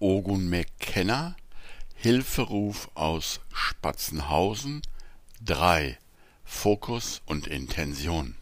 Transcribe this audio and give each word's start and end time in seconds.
Ogun 0.00 0.48
McKenna 0.48 1.34
Hilferuf 1.96 2.88
aus 2.94 3.40
Spatzenhausen 3.52 4.80
3 5.44 5.98
Fokus 6.44 7.20
und 7.26 7.48
Intention 7.48 8.36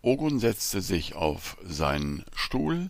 Ogun 0.00 0.38
setzte 0.38 0.80
sich 0.80 1.16
auf 1.16 1.56
seinen 1.64 2.24
Stuhl, 2.36 2.88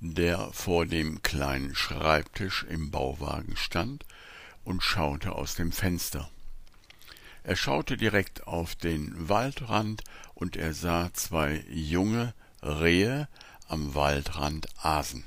der 0.00 0.52
vor 0.52 0.86
dem 0.86 1.20
kleinen 1.20 1.74
Schreibtisch 1.74 2.64
im 2.64 2.90
Bauwagen 2.90 3.56
stand, 3.56 4.06
und 4.64 4.82
schaute 4.82 5.32
aus 5.32 5.54
dem 5.54 5.70
Fenster. 5.70 6.30
Er 7.42 7.56
schaute 7.56 7.98
direkt 7.98 8.46
auf 8.46 8.74
den 8.74 9.28
Waldrand 9.28 10.02
und 10.34 10.56
er 10.56 10.72
sah 10.72 11.12
zwei 11.12 11.62
junge 11.68 12.32
Rehe 12.62 13.28
am 13.68 13.94
Waldrand 13.94 14.66
asen. 14.82 15.24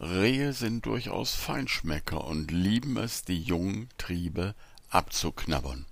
Rehe 0.00 0.54
sind 0.54 0.86
durchaus 0.86 1.34
Feinschmecker 1.34 2.24
und 2.24 2.50
lieben 2.50 2.96
es, 2.96 3.22
die 3.22 3.42
jungen 3.42 3.90
Triebe 3.98 4.54
abzuknabbern. 4.88 5.84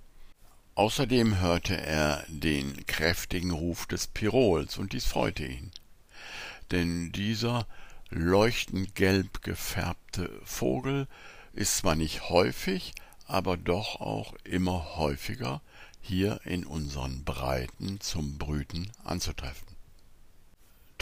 Außerdem 0.73 1.39
hörte 1.39 1.77
er 1.79 2.25
den 2.27 2.87
kräftigen 2.87 3.51
Ruf 3.51 3.85
des 3.85 4.07
Pirols, 4.07 4.79
und 4.79 4.93
dies 4.93 5.05
freute 5.05 5.45
ihn. 5.45 5.71
Denn 6.71 7.11
dieser 7.11 7.67
leuchtend 8.09 8.95
gelb 8.95 9.43
gefärbte 9.43 10.31
Vogel 10.43 11.07
ist 11.53 11.77
zwar 11.77 11.93
nicht 11.93 12.29
häufig, 12.29 12.93
aber 13.27 13.57
doch 13.57 14.01
auch 14.01 14.33
immer 14.43 14.95
häufiger 14.95 15.61
hier 16.01 16.39
in 16.45 16.65
unseren 16.65 17.23
Breiten 17.25 17.99
zum 18.01 18.39
Brüten 18.39 18.91
anzutreffen. 19.03 19.78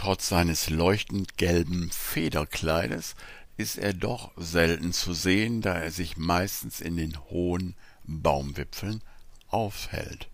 Trotz 0.07 0.29
seines 0.29 0.69
leuchtend 0.69 1.35
gelben 1.35 1.91
Federkleides 1.91 3.15
ist 3.57 3.77
er 3.77 3.93
doch 3.93 4.31
selten 4.37 4.93
zu 4.93 5.11
sehen, 5.11 5.61
da 5.61 5.73
er 5.73 5.91
sich 5.91 6.15
meistens 6.15 6.79
in 6.79 6.95
den 6.95 7.19
hohen 7.29 7.75
Baumwipfeln 8.05 9.03
aufhält. 9.49 10.29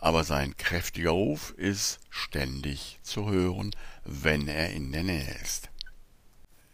Aber 0.00 0.24
sein 0.24 0.56
kräftiger 0.56 1.10
Ruf 1.10 1.50
ist 1.58 2.00
ständig 2.08 3.00
zu 3.02 3.28
hören, 3.28 3.76
wenn 4.06 4.48
er 4.48 4.70
in 4.70 4.92
der 4.92 5.02
Nähe 5.02 5.36
ist. 5.42 5.68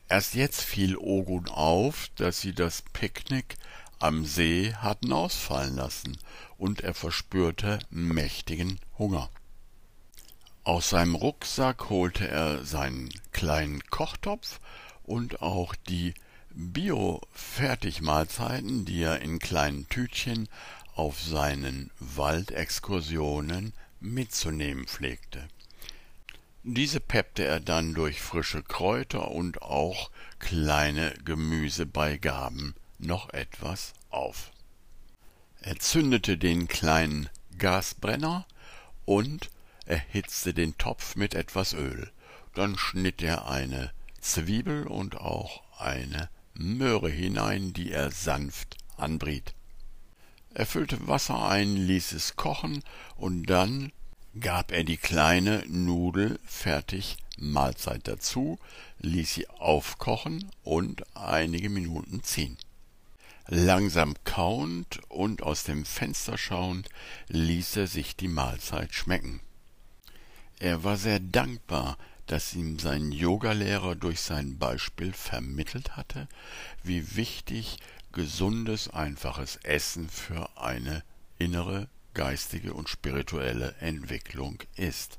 Erst 0.08 0.34
jetzt 0.34 0.62
fiel 0.62 0.96
Ogun 0.96 1.48
auf, 1.48 2.08
dass 2.14 2.40
sie 2.40 2.54
das 2.54 2.82
Picknick 2.92 3.56
am 3.98 4.24
See 4.24 4.72
hatten 4.74 5.12
ausfallen 5.12 5.74
lassen, 5.74 6.16
und 6.56 6.82
er 6.82 6.94
verspürte 6.94 7.80
mächtigen 7.90 8.78
Hunger. 8.96 9.28
Aus 10.68 10.90
seinem 10.90 11.14
Rucksack 11.14 11.88
holte 11.88 12.28
er 12.28 12.62
seinen 12.62 13.08
kleinen 13.32 13.82
Kochtopf 13.88 14.60
und 15.02 15.40
auch 15.40 15.74
die 15.74 16.12
Bio-Fertigmahlzeiten, 16.50 18.84
die 18.84 19.02
er 19.02 19.22
in 19.22 19.38
kleinen 19.38 19.88
Tütchen 19.88 20.46
auf 20.94 21.22
seinen 21.22 21.90
Waldexkursionen 22.00 23.72
mitzunehmen 24.00 24.86
pflegte. 24.86 25.48
Diese 26.64 27.00
peppte 27.00 27.46
er 27.46 27.60
dann 27.60 27.94
durch 27.94 28.20
frische 28.20 28.62
Kräuter 28.62 29.30
und 29.30 29.62
auch 29.62 30.10
kleine 30.38 31.14
Gemüsebeigaben 31.24 32.74
noch 32.98 33.30
etwas 33.30 33.94
auf. 34.10 34.50
Er 35.62 35.78
zündete 35.78 36.36
den 36.36 36.68
kleinen 36.68 37.30
Gasbrenner 37.56 38.44
und 39.06 39.48
erhitzte 39.88 40.54
den 40.54 40.76
Topf 40.78 41.16
mit 41.16 41.34
etwas 41.34 41.72
Öl. 41.72 42.10
Dann 42.54 42.76
schnitt 42.76 43.22
er 43.22 43.48
eine 43.48 43.92
Zwiebel 44.20 44.86
und 44.86 45.16
auch 45.16 45.62
eine 45.78 46.28
Möhre 46.54 47.08
hinein, 47.08 47.72
die 47.72 47.92
er 47.92 48.10
sanft 48.10 48.76
anbriet. 48.96 49.54
Er 50.54 50.66
füllte 50.66 51.06
Wasser 51.06 51.48
ein, 51.48 51.76
ließ 51.76 52.12
es 52.12 52.36
kochen 52.36 52.82
und 53.16 53.46
dann 53.46 53.92
gab 54.40 54.72
er 54.72 54.84
die 54.84 54.96
kleine 54.96 55.64
Nudel 55.68 56.38
fertig 56.44 57.16
Mahlzeit 57.38 58.08
dazu, 58.08 58.58
ließ 58.98 59.34
sie 59.34 59.48
aufkochen 59.48 60.50
und 60.64 61.04
einige 61.16 61.70
Minuten 61.70 62.22
ziehen. 62.22 62.56
Langsam 63.46 64.14
kauend 64.24 65.00
und 65.08 65.42
aus 65.42 65.64
dem 65.64 65.84
Fenster 65.84 66.36
schauend 66.36 66.88
ließ 67.28 67.76
er 67.76 67.86
sich 67.86 68.16
die 68.16 68.28
Mahlzeit 68.28 68.92
schmecken. 68.92 69.40
Er 70.60 70.82
war 70.82 70.96
sehr 70.96 71.20
dankbar, 71.20 71.96
dass 72.26 72.54
ihm 72.54 72.78
sein 72.78 73.12
Yogalehrer 73.12 73.94
durch 73.94 74.20
sein 74.20 74.58
Beispiel 74.58 75.12
vermittelt 75.12 75.96
hatte, 75.96 76.28
wie 76.82 77.16
wichtig 77.16 77.78
gesundes, 78.12 78.88
einfaches 78.88 79.56
Essen 79.62 80.08
für 80.08 80.50
eine 80.58 81.02
innere 81.38 81.88
geistige 82.14 82.74
und 82.74 82.88
spirituelle 82.88 83.74
Entwicklung 83.80 84.58
ist. 84.76 85.18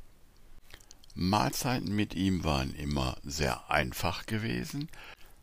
Mahlzeiten 1.16 1.96
mit 1.96 2.14
ihm 2.14 2.44
waren 2.44 2.74
immer 2.76 3.18
sehr 3.24 3.72
einfach 3.72 4.26
gewesen, 4.26 4.90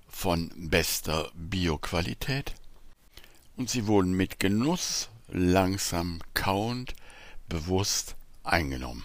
von 0.08 0.50
bester 0.54 1.30
Bioqualität, 1.34 2.54
und 3.56 3.70
sie 3.70 3.86
wurden 3.86 4.12
mit 4.12 4.38
Genuss, 4.38 5.08
langsam 5.28 6.20
kauend, 6.34 6.94
bewusst 7.48 8.16
eingenommen. 8.44 9.02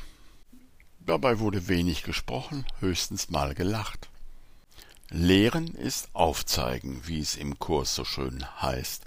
Dabei 1.05 1.39
wurde 1.39 1.67
wenig 1.67 2.03
gesprochen, 2.03 2.65
höchstens 2.79 3.29
mal 3.29 3.55
gelacht. 3.55 4.09
Lehren 5.09 5.67
ist 5.75 6.09
Aufzeigen, 6.13 7.01
wie 7.05 7.19
es 7.19 7.35
im 7.35 7.59
Kurs 7.59 7.95
so 7.95 8.05
schön 8.05 8.45
heißt, 8.61 9.03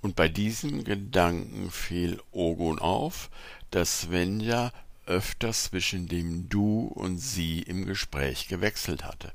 und 0.00 0.16
bei 0.16 0.28
diesem 0.28 0.84
Gedanken 0.84 1.70
fiel 1.70 2.20
Ogun 2.32 2.78
auf, 2.78 3.30
dass 3.70 4.02
Svenja 4.02 4.72
öfters 5.06 5.64
zwischen 5.64 6.08
dem 6.08 6.48
Du 6.48 6.86
und 6.86 7.18
Sie 7.18 7.60
im 7.60 7.86
Gespräch 7.86 8.48
gewechselt 8.48 9.04
hatte. 9.04 9.32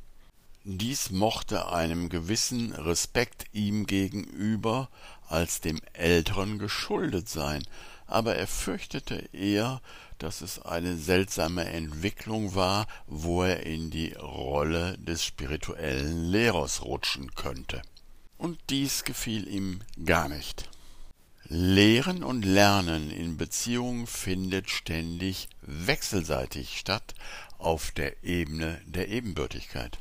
Dies 0.63 1.11
mochte 1.11 1.71
einem 1.71 2.09
gewissen 2.09 2.73
Respekt 2.73 3.45
ihm 3.53 3.87
gegenüber 3.87 4.89
als 5.27 5.61
dem 5.61 5.79
Älteren 5.93 6.59
geschuldet 6.59 7.29
sein, 7.29 7.63
aber 8.05 8.35
er 8.35 8.47
fürchtete 8.47 9.29
eher, 9.31 9.81
dass 10.19 10.41
es 10.41 10.59
eine 10.59 10.95
seltsame 10.97 11.65
Entwicklung 11.65 12.55
war, 12.55 12.87
wo 13.07 13.43
er 13.43 13.65
in 13.65 13.89
die 13.89 14.13
Rolle 14.13 14.97
des 14.99 15.23
spirituellen 15.23 16.25
Lehrers 16.25 16.83
rutschen 16.83 17.33
könnte 17.35 17.81
und 18.39 18.57
dies 18.69 19.03
gefiel 19.03 19.47
ihm 19.47 19.81
gar 20.03 20.29
nicht. 20.29 20.69
Lehren 21.43 22.23
und 22.23 22.45
Lernen 22.45 23.11
in 23.11 23.37
Beziehung 23.37 24.07
findet 24.07 24.69
ständig 24.69 25.49
wechselseitig 25.61 26.79
statt 26.79 27.13
auf 27.57 27.91
der 27.91 28.23
Ebene 28.23 28.81
der 28.85 29.09
Ebenbürtigkeit. 29.09 29.99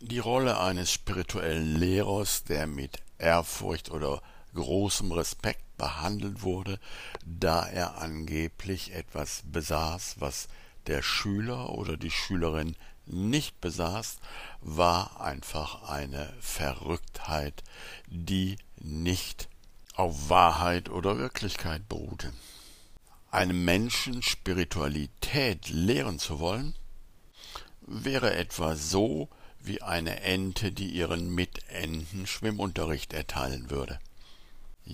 Die 0.00 0.18
Rolle 0.18 0.58
eines 0.58 0.90
spirituellen 0.90 1.76
Lehrers, 1.76 2.44
der 2.44 2.66
mit 2.66 2.98
Ehrfurcht 3.18 3.90
oder 3.90 4.22
großem 4.54 5.12
Respekt 5.12 5.62
behandelt 5.82 6.42
wurde, 6.42 6.78
da 7.24 7.66
er 7.66 8.00
angeblich 8.00 8.94
etwas 8.94 9.42
besaß, 9.50 10.20
was 10.20 10.46
der 10.86 11.02
Schüler 11.02 11.70
oder 11.70 11.96
die 11.96 12.12
Schülerin 12.12 12.76
nicht 13.04 13.60
besaß, 13.60 14.18
war 14.60 15.20
einfach 15.20 15.88
eine 15.88 16.32
Verrücktheit, 16.40 17.64
die 18.06 18.58
nicht 18.78 19.48
auf 19.96 20.28
Wahrheit 20.28 20.88
oder 20.88 21.18
Wirklichkeit 21.18 21.88
beruhte. 21.88 22.32
Einem 23.32 23.64
Menschen 23.64 24.22
Spiritualität 24.22 25.68
lehren 25.68 26.20
zu 26.20 26.38
wollen, 26.38 26.76
wäre 27.80 28.36
etwa 28.36 28.76
so 28.76 29.28
wie 29.58 29.82
eine 29.82 30.20
Ente, 30.20 30.70
die 30.70 30.90
ihren 30.90 31.34
Mitenten 31.34 32.28
Schwimmunterricht 32.28 33.12
erteilen 33.12 33.68
würde. 33.68 33.98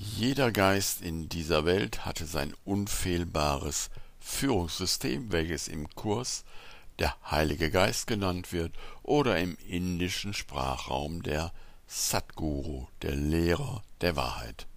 Jeder 0.01 0.53
Geist 0.53 1.03
in 1.03 1.29
dieser 1.29 1.65
Welt 1.65 2.07
hatte 2.07 2.25
sein 2.25 2.55
unfehlbares 2.65 3.91
Führungssystem, 4.21 5.33
welches 5.33 5.67
im 5.67 5.91
Kurs 5.91 6.45
der 7.01 7.17
Heilige 7.29 7.69
Geist 7.69 8.07
genannt 8.07 8.53
wird, 8.53 8.73
oder 9.03 9.41
im 9.41 9.59
indischen 9.67 10.35
Sprachraum 10.35 11.25
der 11.25 11.53
Satguru, 11.89 12.87
der 13.03 13.17
Lehrer 13.17 13.83
der 14.01 14.15
Wahrheit. 14.15 14.69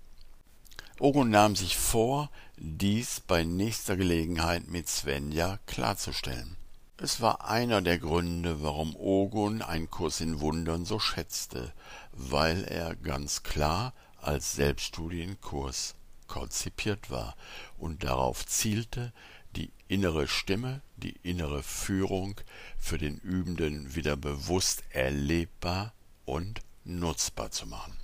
Ogun 1.00 1.30
nahm 1.30 1.56
sich 1.56 1.78
vor, 1.78 2.32
dies 2.58 3.20
bei 3.20 3.44
nächster 3.44 3.98
Gelegenheit 3.98 4.70
mit 4.70 4.90
Svenja 4.90 5.60
klarzustellen. 5.68 6.58
Es 6.98 7.22
war 7.22 7.48
einer 7.48 7.84
der 7.84 8.00
Gründe, 8.00 8.64
warum 8.64 8.96
Ogun 8.96 9.62
einen 9.62 9.92
Kurs 9.92 10.20
in 10.20 10.40
Wundern 10.40 10.84
so 10.84 10.98
schätzte, 10.98 11.74
weil 12.12 12.64
er 12.64 12.96
ganz 12.96 13.44
klar 13.44 13.94
als 14.22 14.54
Selbststudienkurs 14.54 15.96
konzipiert 16.28 17.10
war 17.12 17.36
und 17.78 18.04
darauf 18.04 18.46
zielte, 18.46 19.12
die 19.56 19.72
innere 19.88 20.28
Stimme, 20.28 20.82
die 20.96 21.16
innere 21.24 21.62
Führung 21.62 22.40
für 22.78 22.98
den 22.98 23.18
Übenden 23.18 23.96
wieder 23.96 24.16
bewusst 24.16 24.84
erlebbar 24.92 25.94
und 26.26 26.62
nutzbar 26.86 27.52
zu 27.52 27.68
machen. 27.68 27.98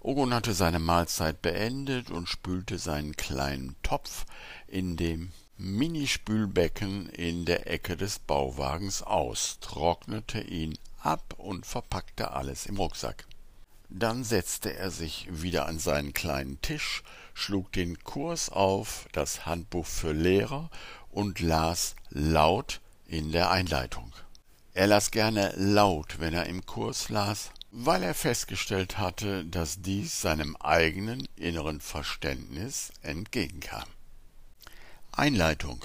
Ogun 0.00 0.34
hatte 0.34 0.54
seine 0.54 0.78
Mahlzeit 0.78 1.42
beendet 1.42 2.10
und 2.10 2.28
spülte 2.28 2.78
seinen 2.78 3.16
kleinen 3.16 3.74
Topf 3.82 4.24
in 4.68 4.96
dem 4.96 5.32
Minispülbecken 5.56 7.08
in 7.08 7.46
der 7.46 7.70
Ecke 7.70 7.96
des 7.96 8.18
Bauwagens 8.18 9.02
aus, 9.02 9.58
trocknete 9.60 10.42
ihn 10.42 10.78
ab 11.00 11.34
und 11.38 11.64
verpackte 11.64 12.32
alles 12.32 12.66
im 12.66 12.76
Rucksack. 12.76 13.26
Dann 13.88 14.24
setzte 14.24 14.74
er 14.74 14.90
sich 14.90 15.28
wieder 15.30 15.66
an 15.66 15.78
seinen 15.78 16.12
kleinen 16.12 16.60
Tisch, 16.60 17.02
schlug 17.34 17.72
den 17.72 18.02
Kurs 18.02 18.50
auf, 18.50 19.06
das 19.12 19.46
Handbuch 19.46 19.86
für 19.86 20.12
Lehrer 20.12 20.70
und 21.10 21.40
las 21.40 21.94
laut 22.10 22.80
in 23.06 23.32
der 23.32 23.50
Einleitung. 23.50 24.12
Er 24.74 24.88
las 24.88 25.10
gerne 25.10 25.54
laut, 25.56 26.18
wenn 26.18 26.34
er 26.34 26.46
im 26.46 26.66
Kurs 26.66 27.08
las, 27.08 27.50
weil 27.70 28.02
er 28.02 28.12
festgestellt 28.12 28.98
hatte, 28.98 29.44
dass 29.46 29.80
dies 29.80 30.20
seinem 30.20 30.56
eigenen 30.56 31.26
inneren 31.36 31.80
Verständnis 31.80 32.92
entgegenkam. 33.00 33.88
Einleitung 35.12 35.82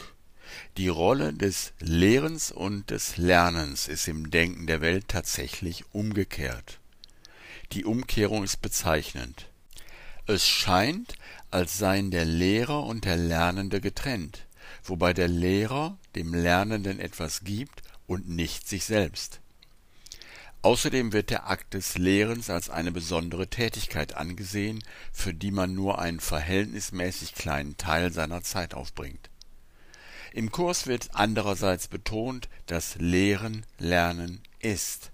Die 0.75 0.89
Rolle 0.89 1.33
des 1.33 1.71
Lehrens 1.80 2.51
und 2.51 2.89
des 2.89 3.15
Lernens 3.15 3.88
ist 3.88 4.09
im 4.09 4.30
Denken 4.30 4.68
der 4.68 4.81
Welt 4.81 5.07
tatsächlich 5.07 5.86
umgekehrt. 5.94 6.81
Die 7.73 7.85
Umkehrung 7.85 8.44
ist 8.44 8.62
bezeichnend. 8.62 9.47
Es 10.27 10.45
scheint, 10.45 11.15
als 11.51 11.77
seien 11.77 12.12
der 12.12 12.25
Lehrer 12.25 12.83
und 12.83 13.06
der 13.06 13.15
Lernende 13.15 13.79
getrennt, 13.79 14.45
wobei 14.83 15.13
der 15.13 15.29
Lehrer 15.29 15.97
dem 16.15 16.33
Lernenden 16.33 17.00
etwas 17.00 17.45
gibt 17.45 17.81
und 18.07 18.27
nicht 18.27 18.68
sich 18.68 18.83
selbst. 18.83 19.39
Außerdem 20.63 21.13
wird 21.13 21.29
der 21.29 21.50
Akt 21.50 21.73
des 21.73 21.97
Lehrens 21.97 22.50
als 22.50 22.69
eine 22.69 22.91
besondere 22.91 23.47
Tätigkeit 23.47 24.15
angesehen, 24.15 24.83
für 25.13 25.33
die 25.33 25.51
man 25.51 25.73
nur 25.73 26.00
einen 26.00 26.19
verhältnismäßig 26.19 27.33
kleinen 27.33 27.77
Teil 27.77 28.12
seiner 28.12 28.44
Zeit 28.44 28.73
aufbringt. 28.73 29.29
Im 30.33 30.51
Kurs 30.51 30.88
wird 30.88 31.09
andererseits 31.13 31.88
betont, 31.88 32.47
dass 32.68 32.95
Lehren 32.95 33.65
Lernen 33.79 34.41
ist, 34.59 35.12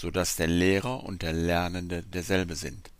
so 0.00 0.10
dass 0.10 0.36
der 0.36 0.46
Lehrer 0.46 1.04
und 1.04 1.20
der 1.20 1.34
Lernende 1.34 2.02
derselbe 2.02 2.56
sind. 2.56 2.90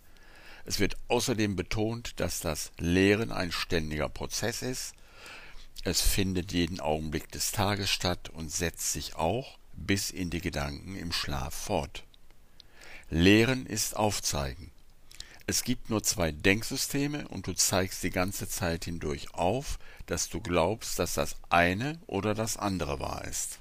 Es 0.67 0.81
wird 0.81 0.99
außerdem 1.09 1.57
betont, 1.57 2.21
dass 2.21 2.41
das 2.41 2.73
Lehren 2.77 3.33
ein 3.33 3.53
ständiger 3.53 4.11
Prozess 4.11 4.61
ist, 4.61 4.93
es 5.83 6.03
findet 6.03 6.53
jeden 6.53 6.79
Augenblick 6.79 7.33
des 7.33 7.53
Tages 7.53 7.89
statt 7.89 8.29
und 8.29 8.53
setzt 8.53 8.93
sich 8.93 9.17
auch 9.17 9.59
bis 9.73 10.11
in 10.11 10.29
die 10.29 10.43
Gedanken 10.43 10.95
im 10.95 11.11
Schlaf 11.11 11.55
fort. 11.55 12.05
Lehren 13.09 13.65
ist 13.65 13.97
Aufzeigen. 13.97 14.71
Es 15.47 15.65
gibt 15.65 15.89
nur 15.89 16.03
zwei 16.03 16.33
Denksysteme 16.33 17.27
und 17.29 17.47
du 17.47 17.55
zeigst 17.55 18.03
die 18.03 18.11
ganze 18.11 18.47
Zeit 18.47 18.85
hindurch 18.85 19.33
auf, 19.33 19.79
dass 20.05 20.29
du 20.29 20.43
glaubst, 20.43 20.99
dass 20.99 21.15
das 21.15 21.37
eine 21.49 21.99
oder 22.07 22.35
das 22.35 22.59
andere 22.59 23.01
wahr 23.01 23.25
ist. 23.25 23.59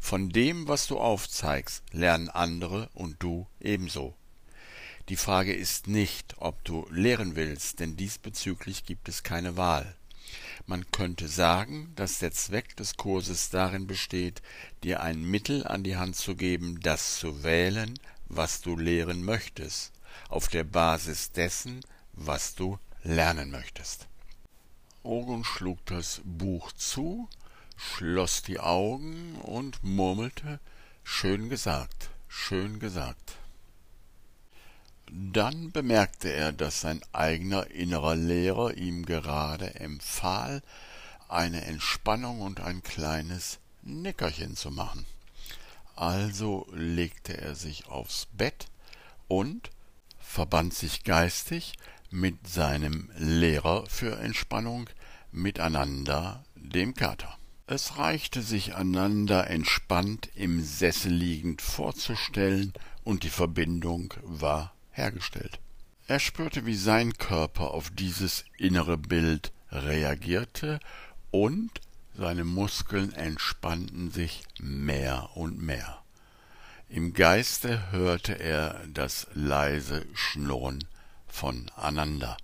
Von 0.00 0.30
dem, 0.30 0.66
was 0.66 0.88
du 0.88 0.98
aufzeigst, 0.98 1.84
lernen 1.92 2.28
andere 2.28 2.88
und 2.94 3.22
du 3.22 3.46
ebenso. 3.60 4.16
Die 5.08 5.16
Frage 5.16 5.54
ist 5.54 5.86
nicht, 5.86 6.34
ob 6.38 6.64
du 6.64 6.86
lehren 6.90 7.36
willst, 7.36 7.78
denn 7.78 7.96
diesbezüglich 7.96 8.84
gibt 8.84 9.08
es 9.08 9.22
keine 9.22 9.56
Wahl. 9.56 9.94
Man 10.66 10.90
könnte 10.90 11.28
sagen, 11.28 11.92
dass 11.96 12.18
der 12.18 12.32
Zweck 12.32 12.76
des 12.76 12.96
Kurses 12.96 13.50
darin 13.50 13.86
besteht, 13.86 14.42
dir 14.82 15.00
ein 15.02 15.22
Mittel 15.22 15.66
an 15.66 15.84
die 15.84 15.96
Hand 15.96 16.16
zu 16.16 16.34
geben, 16.34 16.80
das 16.80 17.18
zu 17.18 17.42
wählen, 17.42 17.98
was 18.28 18.60
du 18.60 18.76
lehren 18.76 19.24
möchtest, 19.24 19.92
auf 20.28 20.48
der 20.48 20.64
Basis 20.64 21.32
dessen, 21.32 21.80
was 22.12 22.54
du 22.54 22.78
lernen 23.02 23.50
möchtest. 23.50 24.06
Ogun 25.02 25.44
schlug 25.44 25.84
das 25.86 26.20
Buch 26.24 26.72
zu, 26.72 27.28
schloss 27.80 28.42
die 28.42 28.60
Augen 28.60 29.36
und 29.36 29.82
murmelte 29.82 30.60
Schön 31.02 31.48
gesagt, 31.48 32.10
schön 32.28 32.78
gesagt. 32.78 33.36
Dann 35.10 35.72
bemerkte 35.72 36.28
er, 36.30 36.52
dass 36.52 36.82
sein 36.82 37.00
eigener 37.12 37.70
innerer 37.70 38.14
Lehrer 38.14 38.76
ihm 38.76 39.06
gerade 39.06 39.74
empfahl, 39.76 40.62
eine 41.28 41.64
Entspannung 41.64 42.42
und 42.42 42.60
ein 42.60 42.82
kleines 42.82 43.58
Nickerchen 43.82 44.56
zu 44.56 44.70
machen. 44.70 45.06
Also 45.96 46.68
legte 46.72 47.36
er 47.36 47.54
sich 47.54 47.86
aufs 47.86 48.26
Bett 48.32 48.66
und 49.26 49.70
verband 50.18 50.74
sich 50.74 51.02
geistig 51.02 51.72
mit 52.10 52.46
seinem 52.46 53.10
Lehrer 53.16 53.86
für 53.86 54.18
Entspannung, 54.18 54.88
miteinander 55.32 56.44
dem 56.54 56.94
Kater. 56.94 57.39
Es 57.72 57.98
reichte 57.98 58.42
sich 58.42 58.74
einander 58.74 59.48
entspannt 59.48 60.28
im 60.34 60.60
Sessel 60.60 61.12
liegend 61.12 61.62
vorzustellen, 61.62 62.72
und 63.04 63.22
die 63.22 63.30
Verbindung 63.30 64.12
war 64.24 64.74
hergestellt. 64.90 65.60
Er 66.08 66.18
spürte, 66.18 66.66
wie 66.66 66.74
sein 66.74 67.12
Körper 67.12 67.70
auf 67.70 67.90
dieses 67.90 68.44
innere 68.58 68.98
Bild 68.98 69.52
reagierte 69.70 70.80
und 71.30 71.70
seine 72.12 72.42
Muskeln 72.42 73.12
entspannten 73.12 74.10
sich 74.10 74.42
mehr 74.58 75.30
und 75.36 75.62
mehr. 75.62 76.02
Im 76.88 77.12
Geiste 77.12 77.92
hörte 77.92 78.32
er 78.32 78.84
das 78.88 79.28
leise 79.32 80.04
Schnurren 80.14 80.82
voneinander. 81.28 82.36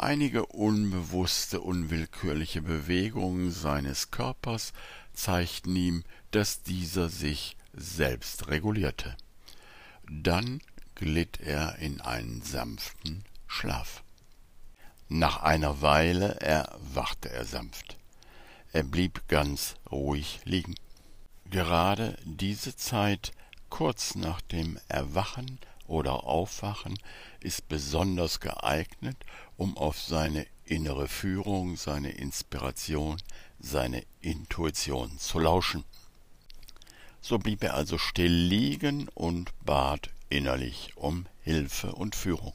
Einige 0.00 0.46
unbewusste, 0.46 1.60
unwillkürliche 1.60 2.62
Bewegungen 2.62 3.50
seines 3.50 4.12
Körpers 4.12 4.72
zeigten 5.12 5.74
ihm, 5.74 6.04
dass 6.30 6.62
dieser 6.62 7.08
sich 7.08 7.56
selbst 7.72 8.46
regulierte. 8.46 9.16
Dann 10.08 10.60
glitt 10.94 11.40
er 11.40 11.78
in 11.80 12.00
einen 12.00 12.42
sanften 12.42 13.24
Schlaf. 13.48 14.04
Nach 15.08 15.42
einer 15.42 15.82
Weile 15.82 16.36
erwachte 16.36 17.30
er 17.30 17.44
sanft. 17.44 17.96
Er 18.72 18.84
blieb 18.84 19.26
ganz 19.26 19.74
ruhig 19.90 20.38
liegen. 20.44 20.76
Gerade 21.50 22.16
diese 22.24 22.76
Zeit 22.76 23.32
kurz 23.68 24.14
nach 24.14 24.42
dem 24.42 24.78
Erwachen 24.86 25.58
oder 25.88 26.24
Aufwachen 26.24 26.98
ist 27.40 27.68
besonders 27.68 28.40
geeignet, 28.40 29.16
um 29.58 29.76
auf 29.76 30.00
seine 30.00 30.46
innere 30.64 31.08
Führung, 31.08 31.76
seine 31.76 32.12
Inspiration, 32.12 33.20
seine 33.58 34.04
Intuition 34.20 35.18
zu 35.18 35.40
lauschen. 35.40 35.84
So 37.20 37.38
blieb 37.38 37.64
er 37.64 37.74
also 37.74 37.98
still 37.98 38.32
liegen 38.32 39.08
und 39.08 39.52
bat 39.64 40.10
innerlich 40.30 40.92
um 40.96 41.26
Hilfe 41.42 41.92
und 41.92 42.14
Führung. 42.14 42.54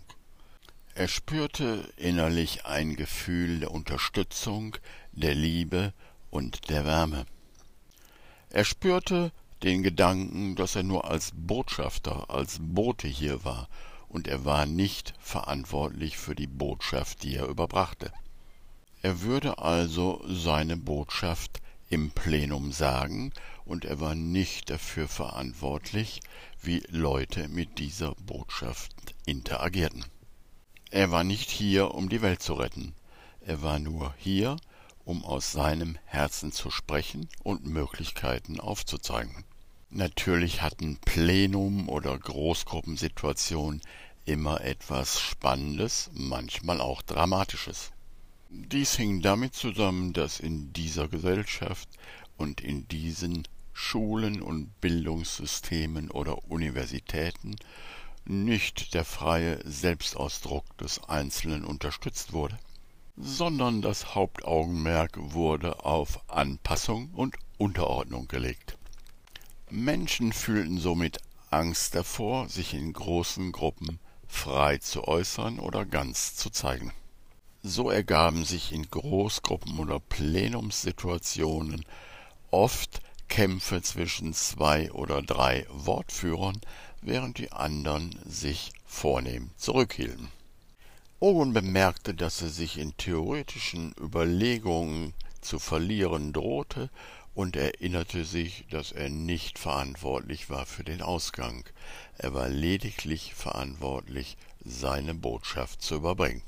Er 0.95 1.09
spürte 1.09 1.91
innerlich 1.97 2.65
ein 2.65 2.95
Gefühl 2.95 3.59
der 3.59 3.71
Unterstützung, 3.71 4.77
der 5.11 5.35
Liebe 5.35 5.93
und 6.29 6.69
der 6.69 6.85
Wärme. 6.85 7.25
Er 8.49 8.63
spürte 8.63 9.31
den 9.61 9.83
Gedanken, 9.83 10.55
dass 10.55 10.75
er 10.75 10.83
nur 10.83 11.09
als 11.09 11.31
Botschafter, 11.33 12.29
als 12.29 12.59
Bote 12.61 13.07
hier 13.07 13.43
war, 13.43 13.67
und 14.13 14.27
er 14.27 14.45
war 14.45 14.65
nicht 14.67 15.13
verantwortlich 15.19 16.17
für 16.17 16.35
die 16.35 16.47
Botschaft, 16.47 17.23
die 17.23 17.35
er 17.35 17.47
überbrachte. 17.47 18.13
Er 19.01 19.21
würde 19.21 19.57
also 19.57 20.23
seine 20.27 20.77
Botschaft 20.77 21.61
im 21.89 22.11
Plenum 22.11 22.71
sagen, 22.71 23.33
und 23.65 23.85
er 23.85 23.99
war 23.99 24.13
nicht 24.13 24.69
dafür 24.69 25.07
verantwortlich, 25.07 26.21
wie 26.61 26.83
Leute 26.89 27.49
mit 27.49 27.79
dieser 27.79 28.13
Botschaft 28.15 28.93
interagierten. 29.25 30.05
Er 30.91 31.11
war 31.11 31.23
nicht 31.23 31.49
hier, 31.49 31.93
um 31.93 32.07
die 32.07 32.21
Welt 32.21 32.41
zu 32.41 32.53
retten, 32.53 32.93
er 33.41 33.61
war 33.61 33.79
nur 33.79 34.13
hier, 34.17 34.57
um 35.05 35.25
aus 35.25 35.51
seinem 35.51 35.97
Herzen 36.05 36.51
zu 36.51 36.69
sprechen 36.69 37.27
und 37.43 37.65
Möglichkeiten 37.65 38.59
aufzuzeigen. 38.59 39.43
Natürlich 39.95 40.63
hatten 40.63 40.97
Plenum 41.05 41.87
oder 41.87 42.17
Großgruppensituationen 42.17 43.81
immer 44.25 44.61
etwas 44.61 45.19
Spannendes, 45.19 46.09
manchmal 46.13 46.79
auch 46.79 47.01
Dramatisches. 47.01 47.91
Dies 48.49 48.95
hing 48.95 49.21
damit 49.21 49.55
zusammen, 49.55 50.13
dass 50.13 50.39
in 50.39 50.71
dieser 50.73 51.07
Gesellschaft 51.07 51.89
und 52.37 52.61
in 52.61 52.87
diesen 52.87 53.47
Schulen 53.73 54.41
und 54.41 54.79
Bildungssystemen 54.79 56.11
oder 56.11 56.49
Universitäten 56.49 57.55
nicht 58.25 58.93
der 58.93 59.03
freie 59.03 59.59
Selbstausdruck 59.67 60.77
des 60.77 61.03
Einzelnen 61.09 61.65
unterstützt 61.65 62.31
wurde, 62.31 62.57
sondern 63.17 63.81
das 63.81 64.15
Hauptaugenmerk 64.15 65.17
wurde 65.17 65.83
auf 65.83 66.21
Anpassung 66.29 67.09
und 67.13 67.35
Unterordnung 67.57 68.27
gelegt. 68.27 68.77
Menschen 69.69 70.31
fühlten 70.31 70.77
somit 70.77 71.17
Angst 71.49 71.95
davor, 71.95 72.47
sich 72.47 72.73
in 72.73 72.93
großen 72.93 73.51
Gruppen 73.51 73.99
frei 74.33 74.77
zu 74.79 75.07
äußern 75.07 75.59
oder 75.59 75.85
ganz 75.85 76.35
zu 76.35 76.49
zeigen. 76.49 76.91
So 77.61 77.89
ergaben 77.89 78.43
sich 78.43 78.73
in 78.73 78.89
Großgruppen 78.89 79.79
oder 79.79 79.99
Plenumssituationen 79.99 81.85
oft 82.51 82.99
Kämpfe 83.29 83.81
zwischen 83.81 84.33
zwei 84.33 84.91
oder 84.91 85.21
drei 85.21 85.65
Wortführern, 85.69 86.59
während 87.01 87.37
die 87.37 87.53
anderen 87.53 88.19
sich 88.25 88.73
vornehm 88.85 89.51
zurückhielten. 89.55 90.27
Ogun 91.19 91.53
bemerkte, 91.53 92.13
dass 92.13 92.41
er 92.41 92.49
sich 92.49 92.77
in 92.77 92.97
theoretischen 92.97 93.93
Überlegungen 93.97 95.13
zu 95.39 95.57
verlieren 95.57 96.33
drohte 96.33 96.89
und 97.35 97.55
erinnerte 97.55 98.25
sich, 98.25 98.65
dass 98.69 98.91
er 98.91 99.09
nicht 99.09 99.57
verantwortlich 99.57 100.49
war 100.49 100.65
für 100.65 100.83
den 100.83 101.01
Ausgang, 101.01 101.65
er 102.17 102.33
war 102.33 102.49
lediglich 102.49 103.33
verantwortlich, 103.33 104.37
seine 104.63 105.13
Botschaft 105.13 105.81
zu 105.81 105.95
überbringen. 105.95 106.43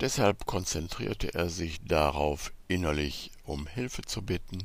Deshalb 0.00 0.46
konzentrierte 0.46 1.34
er 1.34 1.50
sich 1.50 1.82
darauf, 1.84 2.52
innerlich 2.68 3.32
um 3.44 3.66
Hilfe 3.66 4.02
zu 4.02 4.22
bitten 4.22 4.64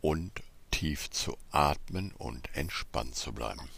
und 0.00 0.42
tief 0.70 1.10
zu 1.10 1.36
atmen 1.50 2.12
und 2.12 2.54
entspannt 2.54 3.14
zu 3.14 3.32
bleiben. 3.32 3.68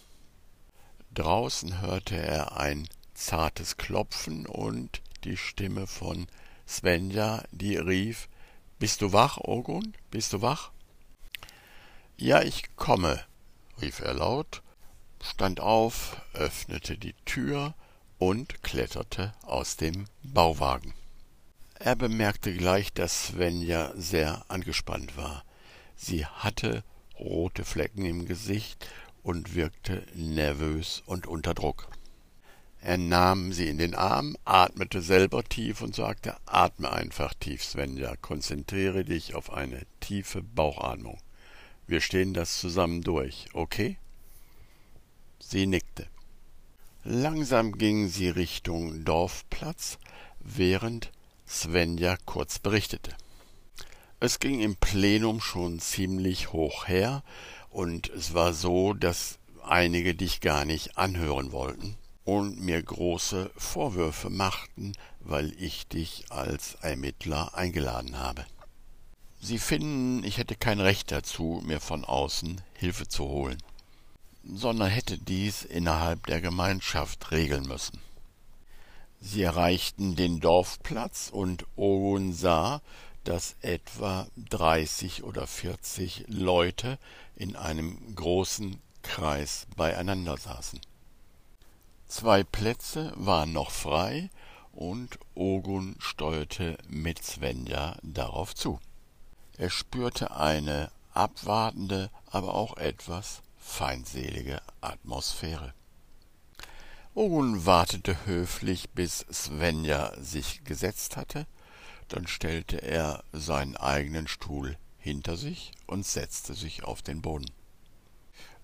Draußen 1.14 1.80
hörte 1.80 2.16
er 2.16 2.56
ein 2.56 2.88
zartes 3.14 3.76
Klopfen 3.76 4.46
und 4.46 5.00
die 5.24 5.36
Stimme 5.36 5.86
von 5.86 6.26
Svenja, 6.66 7.44
die 7.52 7.76
rief 7.76 8.28
Bist 8.78 9.00
du 9.00 9.12
wach, 9.12 9.38
Ogun? 9.38 9.94
Bist 10.10 10.32
du 10.32 10.42
wach? 10.42 10.72
Ja, 12.18 12.40
ich 12.40 12.74
komme, 12.76 13.20
rief 13.82 14.00
er 14.00 14.14
laut, 14.14 14.62
stand 15.22 15.60
auf, 15.60 16.16
öffnete 16.32 16.96
die 16.96 17.12
Tür 17.26 17.74
und 18.16 18.62
kletterte 18.62 19.34
aus 19.42 19.76
dem 19.76 20.06
Bauwagen. 20.22 20.94
Er 21.78 21.94
bemerkte 21.94 22.54
gleich, 22.54 22.94
dass 22.94 23.26
Svenja 23.26 23.92
sehr 23.96 24.46
angespannt 24.48 25.18
war. 25.18 25.44
Sie 25.94 26.24
hatte 26.24 26.84
rote 27.18 27.66
Flecken 27.66 28.06
im 28.06 28.24
Gesicht 28.24 28.88
und 29.22 29.54
wirkte 29.54 30.06
nervös 30.14 31.02
und 31.04 31.26
unter 31.26 31.52
Druck. 31.52 31.88
Er 32.80 32.96
nahm 32.96 33.52
sie 33.52 33.68
in 33.68 33.76
den 33.76 33.94
Arm, 33.94 34.38
atmete 34.46 35.02
selber 35.02 35.44
tief 35.44 35.82
und 35.82 35.94
sagte, 35.94 36.34
atme 36.46 36.90
einfach 36.90 37.34
tief, 37.34 37.62
Svenja, 37.62 38.16
konzentriere 38.16 39.04
dich 39.04 39.34
auf 39.34 39.52
eine 39.52 39.84
tiefe 40.00 40.42
Bauchatmung. 40.42 41.18
Wir 41.86 42.00
stehen 42.00 42.34
das 42.34 42.58
zusammen 42.58 43.02
durch, 43.02 43.46
okay? 43.52 43.98
Sie 45.38 45.66
nickte. 45.66 46.06
Langsam 47.04 47.78
ging 47.78 48.08
sie 48.08 48.28
Richtung 48.28 49.04
Dorfplatz, 49.04 49.98
während 50.40 51.12
Svenja 51.46 52.16
kurz 52.24 52.58
berichtete. 52.58 53.12
Es 54.18 54.40
ging 54.40 54.60
im 54.60 54.74
Plenum 54.76 55.40
schon 55.40 55.78
ziemlich 55.78 56.52
hoch 56.52 56.88
her, 56.88 57.22
und 57.70 58.08
es 58.08 58.34
war 58.34 58.54
so, 58.54 58.92
dass 58.92 59.38
einige 59.62 60.14
dich 60.14 60.40
gar 60.40 60.64
nicht 60.64 60.96
anhören 60.96 61.52
wollten 61.52 61.96
und 62.24 62.60
mir 62.60 62.82
große 62.82 63.50
Vorwürfe 63.56 64.30
machten, 64.30 64.92
weil 65.20 65.52
ich 65.62 65.86
dich 65.86 66.24
als 66.30 66.74
Ermittler 66.80 67.54
eingeladen 67.54 68.18
habe. 68.18 68.44
Sie 69.40 69.58
finden, 69.58 70.24
ich 70.24 70.38
hätte 70.38 70.56
kein 70.56 70.80
Recht 70.80 71.12
dazu, 71.12 71.62
mir 71.64 71.80
von 71.80 72.04
außen 72.04 72.60
Hilfe 72.74 73.06
zu 73.06 73.24
holen, 73.24 73.62
sondern 74.44 74.88
hätte 74.88 75.18
dies 75.18 75.62
innerhalb 75.62 76.26
der 76.26 76.40
Gemeinschaft 76.40 77.30
regeln 77.30 77.66
müssen. 77.66 78.00
Sie 79.20 79.42
erreichten 79.42 80.16
den 80.16 80.40
Dorfplatz 80.40 81.30
und 81.32 81.66
Ogun 81.76 82.32
sah, 82.32 82.80
dass 83.24 83.56
etwa 83.60 84.26
dreißig 84.36 85.24
oder 85.24 85.46
vierzig 85.46 86.24
Leute 86.28 86.98
in 87.34 87.56
einem 87.56 88.14
großen 88.14 88.80
Kreis 89.02 89.66
beieinander 89.76 90.36
saßen. 90.36 90.80
Zwei 92.08 92.44
Plätze 92.44 93.12
waren 93.16 93.52
noch 93.52 93.70
frei, 93.70 94.30
und 94.72 95.18
Ogun 95.34 95.96
steuerte 95.98 96.76
mit 96.88 97.24
Svenja 97.24 97.96
darauf 98.02 98.54
zu. 98.54 98.78
Er 99.58 99.70
spürte 99.70 100.36
eine 100.36 100.90
abwartende, 101.12 102.10
aber 102.30 102.54
auch 102.54 102.76
etwas 102.76 103.42
feindselige 103.58 104.60
Atmosphäre. 104.80 105.72
Ogun 107.14 107.64
wartete 107.64 108.26
höflich, 108.26 108.90
bis 108.90 109.20
Svenja 109.32 110.12
sich 110.20 110.64
gesetzt 110.64 111.16
hatte, 111.16 111.46
dann 112.08 112.26
stellte 112.26 112.82
er 112.82 113.24
seinen 113.32 113.76
eigenen 113.76 114.28
Stuhl 114.28 114.76
hinter 114.98 115.36
sich 115.36 115.72
und 115.86 116.04
setzte 116.04 116.54
sich 116.54 116.84
auf 116.84 117.00
den 117.00 117.22
Boden. 117.22 117.50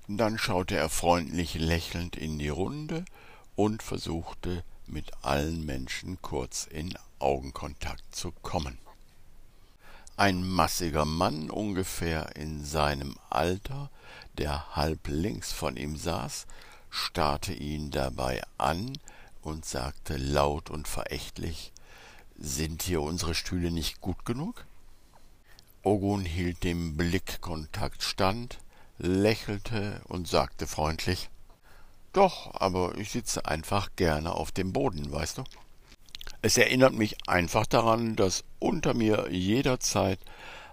Dann 0.06 0.36
schaute 0.36 0.76
er 0.76 0.90
freundlich 0.90 1.54
lächelnd 1.54 2.16
in 2.16 2.38
die 2.38 2.50
Runde 2.50 3.04
und 3.56 3.82
versuchte 3.82 4.64
mit 4.86 5.10
allen 5.22 5.64
Menschen 5.64 6.20
kurz 6.20 6.66
in 6.66 6.94
Augenkontakt 7.18 8.14
zu 8.14 8.32
kommen. 8.32 8.81
Ein 10.16 10.46
massiger 10.46 11.06
Mann 11.06 11.48
ungefähr 11.48 12.36
in 12.36 12.64
seinem 12.64 13.16
Alter, 13.30 13.90
der 14.36 14.76
halb 14.76 15.08
links 15.08 15.52
von 15.52 15.76
ihm 15.78 15.96
saß, 15.96 16.46
starrte 16.90 17.54
ihn 17.54 17.90
dabei 17.90 18.42
an 18.58 18.98
und 19.40 19.64
sagte 19.64 20.18
laut 20.18 20.68
und 20.68 20.86
verächtlich 20.86 21.72
Sind 22.36 22.82
hier 22.82 23.00
unsere 23.00 23.34
Stühle 23.34 23.70
nicht 23.70 24.02
gut 24.02 24.26
genug? 24.26 24.66
Ogun 25.82 26.26
hielt 26.26 26.62
dem 26.62 26.96
Blickkontakt 26.98 28.02
stand, 28.02 28.58
lächelte 28.98 30.02
und 30.04 30.28
sagte 30.28 30.66
freundlich 30.66 31.30
Doch, 32.12 32.54
aber 32.54 32.98
ich 32.98 33.10
sitze 33.10 33.46
einfach 33.46 33.88
gerne 33.96 34.32
auf 34.32 34.52
dem 34.52 34.74
Boden, 34.74 35.10
weißt 35.10 35.38
du? 35.38 35.44
Es 36.44 36.56
erinnert 36.56 36.92
mich 36.92 37.16
einfach 37.28 37.66
daran, 37.66 38.16
dass 38.16 38.42
unter 38.58 38.94
mir 38.94 39.28
jederzeit 39.30 40.18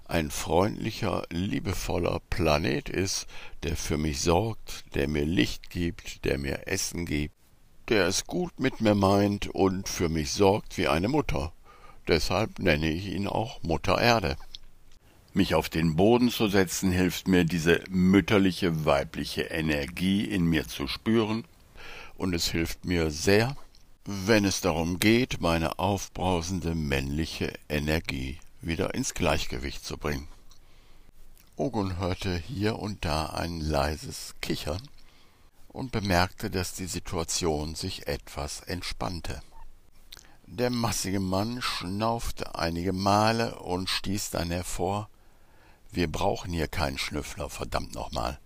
ein 0.07 0.31
freundlicher, 0.31 1.23
liebevoller 1.29 2.21
Planet 2.31 2.89
ist, 2.89 3.27
der 3.61 3.75
für 3.77 3.99
mich 3.99 4.21
sorgt, 4.21 4.95
der 4.95 5.07
mir 5.07 5.25
Licht 5.25 5.69
gibt, 5.69 6.25
der 6.25 6.39
mir 6.39 6.67
Essen 6.67 7.05
gibt, 7.05 7.35
der 7.87 8.07
es 8.07 8.25
gut 8.25 8.59
mit 8.59 8.81
mir 8.81 8.95
meint 8.95 9.47
und 9.47 9.87
für 9.87 10.09
mich 10.09 10.31
sorgt 10.31 10.79
wie 10.79 10.87
eine 10.87 11.07
Mutter. 11.07 11.53
Deshalb 12.07 12.57
nenne 12.57 12.89
ich 12.89 13.05
ihn 13.05 13.27
auch 13.27 13.61
Mutter 13.61 14.01
Erde. 14.01 14.37
Mich 15.33 15.53
auf 15.53 15.69
den 15.69 15.95
Boden 15.95 16.31
zu 16.31 16.47
setzen 16.47 16.91
hilft 16.91 17.27
mir, 17.27 17.45
diese 17.45 17.83
mütterliche 17.89 18.85
weibliche 18.85 19.43
Energie 19.43 20.23
in 20.23 20.45
mir 20.45 20.67
zu 20.67 20.87
spüren, 20.87 21.45
und 22.17 22.33
es 22.33 22.49
hilft 22.49 22.85
mir 22.85 23.11
sehr, 23.11 23.55
wenn 24.11 24.43
es 24.43 24.59
darum 24.59 24.97
geht, 24.97 25.39
meine 25.39 25.77
aufbrausende 25.77 26.73
männliche 26.73 27.53
Energie 27.69 28.39
wieder 28.59 28.95
ins 28.95 29.13
Gleichgewicht 29.13 29.85
zu 29.85 29.97
bringen. 29.97 30.27
Ogun 31.55 31.99
hörte 31.99 32.35
hier 32.35 32.79
und 32.79 33.05
da 33.05 33.27
ein 33.27 33.59
leises 33.61 34.33
Kichern 34.41 34.81
und 35.67 35.91
bemerkte, 35.91 36.49
dass 36.49 36.73
die 36.73 36.87
Situation 36.87 37.75
sich 37.75 38.07
etwas 38.07 38.61
entspannte. 38.61 39.43
Der 40.47 40.71
massige 40.71 41.19
Mann 41.19 41.61
schnaufte 41.61 42.55
einige 42.55 42.93
Male 42.93 43.59
und 43.59 43.91
stieß 43.91 44.31
dann 44.31 44.49
hervor 44.49 45.07
Wir 45.91 46.11
brauchen 46.11 46.51
hier 46.51 46.67
keinen 46.67 46.97
Schnüffler, 46.97 47.47
verdammt 47.47 47.93
nochmal. 47.93 48.39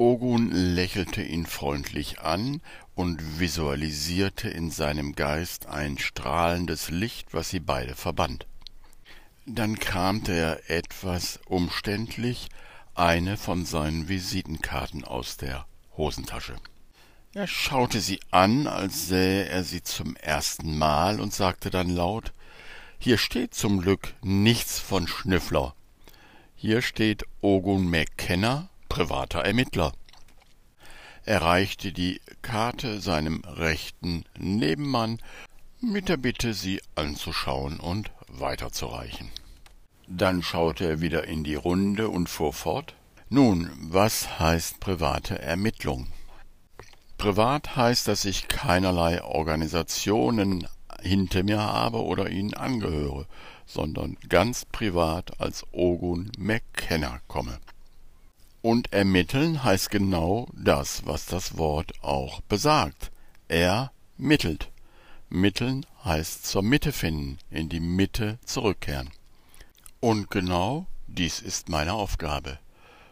Ogun 0.00 0.50
lächelte 0.50 1.22
ihn 1.22 1.44
freundlich 1.44 2.20
an 2.20 2.62
und 2.94 3.38
visualisierte 3.38 4.48
in 4.48 4.70
seinem 4.70 5.14
Geist 5.14 5.66
ein 5.66 5.98
strahlendes 5.98 6.88
Licht, 6.88 7.34
was 7.34 7.50
sie 7.50 7.60
beide 7.60 7.94
verband. 7.94 8.46
Dann 9.44 9.78
kramte 9.78 10.32
er 10.32 10.70
etwas 10.70 11.38
umständlich 11.44 12.48
eine 12.94 13.36
von 13.36 13.66
seinen 13.66 14.08
Visitenkarten 14.08 15.04
aus 15.04 15.36
der 15.36 15.66
Hosentasche. 15.98 16.56
Er 17.34 17.46
schaute 17.46 18.00
sie 18.00 18.20
an, 18.30 18.66
als 18.66 19.08
sähe 19.08 19.50
er 19.50 19.64
sie 19.64 19.82
zum 19.82 20.16
ersten 20.16 20.78
Mal 20.78 21.20
und 21.20 21.34
sagte 21.34 21.68
dann 21.68 21.90
laut 21.90 22.32
Hier 22.98 23.18
steht 23.18 23.52
zum 23.52 23.82
Glück 23.82 24.14
nichts 24.22 24.78
von 24.78 25.06
Schnüffler. 25.06 25.74
Hier 26.56 26.80
steht 26.80 27.24
Ogun 27.42 27.90
McKenna, 27.90 28.69
privater 28.90 29.40
Ermittler. 29.40 29.92
Er 31.24 31.40
reichte 31.40 31.92
die 31.92 32.20
Karte 32.42 33.00
seinem 33.00 33.42
rechten 33.46 34.24
Nebenmann 34.38 35.18
mit 35.80 36.10
der 36.10 36.18
Bitte, 36.18 36.52
sie 36.52 36.82
anzuschauen 36.96 37.80
und 37.80 38.10
weiterzureichen. 38.28 39.30
Dann 40.06 40.42
schaute 40.42 40.84
er 40.84 41.00
wieder 41.00 41.24
in 41.24 41.44
die 41.44 41.54
Runde 41.54 42.10
und 42.10 42.28
fuhr 42.28 42.52
fort. 42.52 42.94
Nun, 43.30 43.70
was 43.80 44.38
heißt 44.40 44.80
private 44.80 45.38
Ermittlung? 45.38 46.08
Privat 47.16 47.76
heißt, 47.76 48.08
dass 48.08 48.24
ich 48.24 48.48
keinerlei 48.48 49.22
Organisationen 49.22 50.66
hinter 51.00 51.44
mir 51.44 51.60
habe 51.60 52.02
oder 52.02 52.28
ihnen 52.28 52.54
angehöre, 52.54 53.26
sondern 53.66 54.16
ganz 54.28 54.64
privat 54.64 55.40
als 55.40 55.64
Ogun 55.70 56.32
McKenna 56.38 57.20
komme. 57.28 57.60
Und 58.62 58.92
ermitteln 58.92 59.64
heißt 59.64 59.90
genau 59.90 60.48
das, 60.52 61.06
was 61.06 61.26
das 61.26 61.56
Wort 61.56 61.92
auch 62.02 62.40
besagt. 62.42 63.10
Er 63.48 63.90
mittelt. 64.18 64.70
Mitteln 65.30 65.86
heißt 66.04 66.46
zur 66.46 66.62
Mitte 66.62 66.92
finden, 66.92 67.38
in 67.50 67.68
die 67.68 67.80
Mitte 67.80 68.38
zurückkehren. 68.44 69.10
Und 70.00 70.30
genau 70.30 70.86
dies 71.06 71.40
ist 71.40 71.68
meine 71.68 71.94
Aufgabe. 71.94 72.58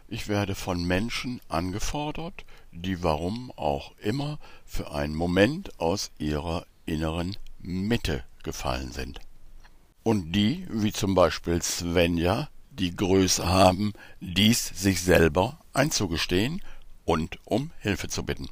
Ich 0.08 0.28
werde 0.28 0.54
von 0.54 0.84
Menschen 0.84 1.40
angefordert, 1.48 2.44
die 2.72 3.02
warum 3.02 3.52
auch 3.56 3.92
immer 3.98 4.38
für 4.64 4.92
einen 4.92 5.14
Moment 5.14 5.78
aus 5.78 6.10
ihrer 6.18 6.66
inneren 6.86 7.36
Mitte 7.58 8.24
gefallen 8.42 8.92
sind. 8.92 9.20
Und 10.02 10.32
die, 10.32 10.66
wie 10.70 10.92
zum 10.92 11.14
Beispiel 11.14 11.60
Svenja, 11.62 12.48
die 12.78 12.94
Größe 12.94 13.46
haben, 13.46 13.92
dies 14.20 14.66
sich 14.74 15.02
selber 15.02 15.58
einzugestehen 15.72 16.62
und 17.04 17.38
um 17.44 17.70
Hilfe 17.80 18.08
zu 18.08 18.22
bitten. 18.22 18.48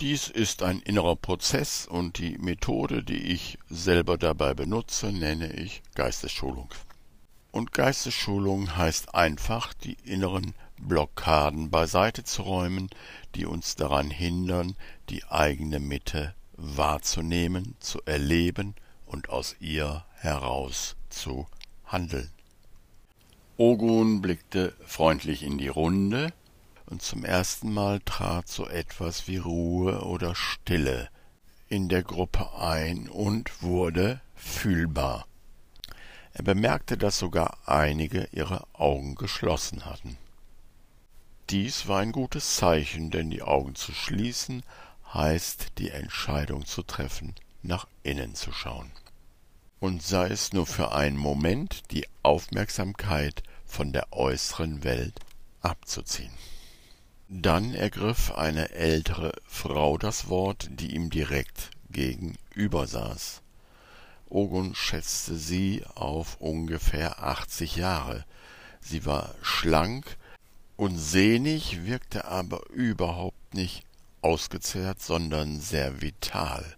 Dies 0.00 0.28
ist 0.28 0.62
ein 0.62 0.80
innerer 0.80 1.16
Prozess 1.16 1.86
und 1.86 2.18
die 2.18 2.38
Methode, 2.38 3.02
die 3.02 3.32
ich 3.32 3.58
selber 3.68 4.16
dabei 4.16 4.54
benutze, 4.54 5.12
nenne 5.12 5.52
ich 5.52 5.82
Geistesschulung. 5.94 6.68
Und 7.50 7.72
Geistesschulung 7.72 8.76
heißt 8.76 9.14
einfach, 9.14 9.74
die 9.74 9.96
inneren 10.04 10.54
Blockaden 10.80 11.70
beiseite 11.70 12.22
zu 12.22 12.42
räumen, 12.42 12.88
die 13.34 13.46
uns 13.46 13.74
daran 13.74 14.10
hindern, 14.10 14.76
die 15.08 15.24
eigene 15.24 15.80
Mitte 15.80 16.34
wahrzunehmen, 16.56 17.74
zu 17.80 18.00
erleben 18.04 18.74
und 19.06 19.30
aus 19.30 19.56
ihr 19.58 20.04
heraus 20.14 20.94
zu 21.08 21.46
handeln. 21.86 22.30
Ogun 23.60 24.22
blickte 24.22 24.72
freundlich 24.86 25.42
in 25.42 25.58
die 25.58 25.66
Runde, 25.66 26.32
und 26.86 27.02
zum 27.02 27.24
ersten 27.24 27.74
Mal 27.74 27.98
trat 27.98 28.46
so 28.46 28.68
etwas 28.68 29.26
wie 29.26 29.38
Ruhe 29.38 30.02
oder 30.04 30.36
Stille 30.36 31.08
in 31.68 31.88
der 31.88 32.04
Gruppe 32.04 32.56
ein 32.56 33.08
und 33.08 33.60
wurde 33.60 34.20
fühlbar. 34.36 35.26
Er 36.34 36.44
bemerkte, 36.44 36.96
dass 36.96 37.18
sogar 37.18 37.58
einige 37.66 38.28
ihre 38.30 38.64
Augen 38.74 39.16
geschlossen 39.16 39.84
hatten. 39.84 40.16
Dies 41.50 41.88
war 41.88 41.98
ein 41.98 42.12
gutes 42.12 42.54
Zeichen, 42.54 43.10
denn 43.10 43.28
die 43.28 43.42
Augen 43.42 43.74
zu 43.74 43.90
schließen 43.90 44.62
heißt, 45.12 45.78
die 45.78 45.90
Entscheidung 45.90 46.64
zu 46.64 46.84
treffen, 46.84 47.34
nach 47.62 47.88
innen 48.04 48.36
zu 48.36 48.52
schauen. 48.52 48.92
Und 49.80 50.02
sei 50.02 50.28
es 50.28 50.52
nur 50.52 50.66
für 50.66 50.92
einen 50.92 51.16
Moment, 51.16 51.90
die 51.92 52.06
Aufmerksamkeit 52.22 53.42
von 53.64 53.92
der 53.92 54.12
äußeren 54.12 54.82
Welt 54.82 55.20
abzuziehen. 55.60 56.32
Dann 57.28 57.74
ergriff 57.74 58.32
eine 58.32 58.70
ältere 58.70 59.32
Frau 59.46 59.98
das 59.98 60.28
Wort, 60.28 60.68
die 60.70 60.94
ihm 60.94 61.10
direkt 61.10 61.70
gegenüber 61.90 62.86
saß. 62.86 63.42
Ogun 64.30 64.74
schätzte 64.74 65.36
sie 65.36 65.84
auf 65.94 66.40
ungefähr 66.40 67.22
achtzig 67.22 67.76
Jahre. 67.76 68.24
Sie 68.80 69.06
war 69.06 69.34
schlank 69.42 70.16
und 70.76 70.96
sehnig, 70.96 71.84
wirkte 71.84 72.26
aber 72.26 72.68
überhaupt 72.70 73.54
nicht 73.54 73.84
ausgezehrt, 74.22 75.00
sondern 75.00 75.60
sehr 75.60 76.00
vital. 76.00 76.76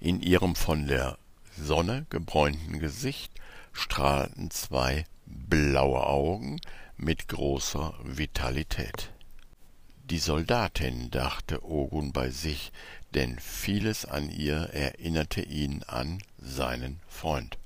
In 0.00 0.20
ihrem 0.20 0.54
von 0.56 0.86
der 0.86 1.18
Sonne 1.62 2.06
gebräunten 2.10 2.78
Gesicht 2.78 3.32
strahlten 3.72 4.50
zwei 4.50 5.04
blaue 5.26 6.06
Augen 6.06 6.60
mit 6.96 7.28
großer 7.28 7.94
Vitalität. 8.02 9.12
Die 10.04 10.18
Soldatin, 10.18 11.10
dachte 11.10 11.64
Ogun 11.64 12.12
bei 12.12 12.30
sich, 12.30 12.72
denn 13.14 13.38
vieles 13.38 14.04
an 14.04 14.30
ihr 14.30 14.70
erinnerte 14.72 15.42
ihn 15.42 15.82
an 15.84 16.22
seinen 16.38 17.00
Freund. 17.06 17.58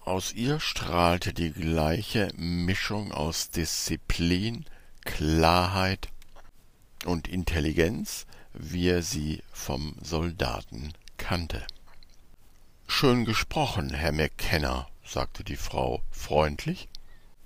Aus 0.00 0.32
ihr 0.32 0.60
strahlte 0.60 1.32
die 1.32 1.52
gleiche 1.52 2.28
Mischung 2.36 3.12
aus 3.12 3.50
Disziplin, 3.50 4.64
Klarheit 5.04 6.08
und 7.04 7.28
Intelligenz, 7.28 8.26
wie 8.54 8.88
er 8.88 9.02
sie 9.02 9.42
vom 9.52 9.94
Soldaten 10.02 10.92
kannte. 11.18 11.64
Schön 12.94 13.24
gesprochen, 13.24 13.90
Herr 13.94 14.12
McKenna, 14.12 14.86
sagte 15.02 15.42
die 15.42 15.56
Frau 15.56 16.02
freundlich. 16.12 16.88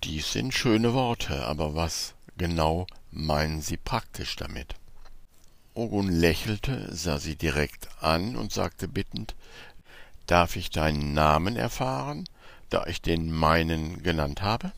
Dies 0.03 0.33
sind 0.33 0.53
schöne 0.53 0.93
Worte, 0.93 1.47
aber 1.47 1.75
was 1.77 2.15
genau 2.37 2.89
meinen 3.13 3.63
Sie 3.63 3.77
praktisch 3.79 4.35
damit? 4.37 4.75
Ogun 5.73 6.09
lächelte, 6.09 6.95
sah 6.95 7.19
sie 7.19 7.37
direkt 7.37 7.89
an 8.03 8.37
und 8.37 8.53
sagte 8.53 8.89
bittend 8.89 9.35
Darf 10.27 10.57
ich 10.57 10.71
deinen 10.71 11.15
Namen 11.15 11.57
erfahren, 11.57 12.29
da 12.69 12.85
ich 12.87 13.01
den 13.01 13.33
meinen 13.33 14.03
genannt 14.03 14.43
habe? 14.43 14.73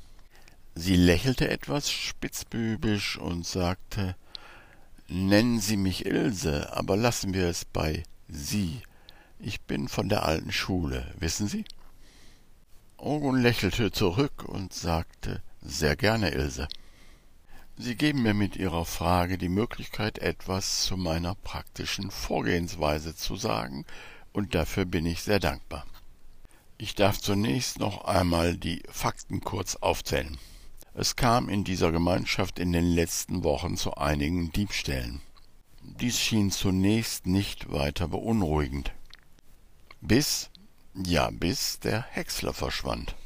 Sie 0.75 0.97
lächelte 0.97 1.49
etwas 1.49 1.91
spitzbübisch 1.91 3.17
und 3.17 3.47
sagte 3.47 4.15
Nennen 5.09 5.61
Sie 5.61 5.79
mich 5.79 6.05
Ilse, 6.05 6.71
aber 6.73 6.97
lassen 6.97 7.33
wir 7.33 7.49
es 7.49 7.65
bei 7.65 8.05
Sie. 8.29 8.83
Ich 9.41 9.61
bin 9.61 9.87
von 9.87 10.09
der 10.09 10.25
alten 10.25 10.51
Schule, 10.51 11.15
wissen 11.19 11.47
Sie? 11.47 11.65
Ogun 12.97 13.41
lächelte 13.41 13.93
zurück 13.93 14.45
und 14.45 14.73
sagte 14.73 15.43
Sehr 15.63 15.95
gerne, 15.95 16.31
Ilse. 16.31 16.67
Sie 17.77 17.95
geben 17.95 18.23
mir 18.23 18.35
mit 18.35 18.57
Ihrer 18.57 18.85
Frage 18.85 19.39
die 19.39 19.49
Möglichkeit, 19.49 20.19
etwas 20.19 20.83
zu 20.83 20.97
meiner 20.97 21.37
praktischen 21.37 22.11
Vorgehensweise 22.11 23.15
zu 23.15 23.37
sagen, 23.37 23.87
und 24.33 24.57
dafür 24.57 24.85
bin 24.85 25.07
ich 25.07 25.23
sehr 25.23 25.39
dankbar. 25.39 25.87
Ich 26.77 26.97
darf 26.97 27.21
zunächst 27.21 27.79
noch 27.79 28.05
einmal 28.07 28.57
die 28.57 28.83
Fakten 28.91 29.41
kurz 29.41 29.77
aufzählen. 29.77 30.37
Es 30.95 31.15
kam 31.15 31.49
in 31.49 31.63
dieser 31.63 31.93
Gemeinschaft 31.93 32.59
in 32.59 32.73
den 32.73 32.87
letzten 32.87 33.45
Wochen 33.45 33.77
zu 33.77 33.95
einigen 33.95 34.51
Diebstählen. 34.51 35.21
Dies 35.83 36.19
schien 36.19 36.51
zunächst 36.51 37.27
nicht 37.27 37.71
weiter 37.71 38.09
beunruhigend. 38.09 38.93
Bis, 40.01 40.51
ja, 40.95 41.31
bis 41.31 41.81
der 41.81 42.03
Häcksler 42.03 42.53
verschwand. 42.53 43.17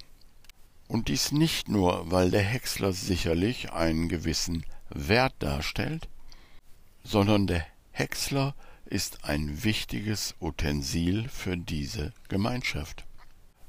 Und 0.89 1.09
dies 1.09 1.33
nicht 1.33 1.69
nur, 1.69 2.11
weil 2.11 2.31
der 2.31 2.43
Häcksler 2.43 2.93
sicherlich 2.93 3.73
einen 3.73 4.09
gewissen 4.09 4.65
Wert 4.89 5.35
darstellt, 5.39 6.09
sondern 7.05 7.47
der 7.47 7.67
Häcksler 7.91 8.55
ist 8.87 9.25
ein 9.25 9.65
wichtiges 9.65 10.35
Utensil 10.41 11.29
für 11.29 11.57
diese 11.57 12.13
Gemeinschaft. 12.29 13.07